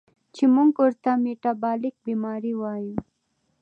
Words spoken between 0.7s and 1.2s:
ورته